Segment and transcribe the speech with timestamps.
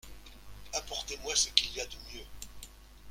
[0.73, 2.25] Apportez-moi ce qu’il y a de mieux.